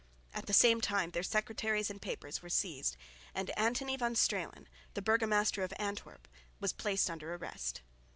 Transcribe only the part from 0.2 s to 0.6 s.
At the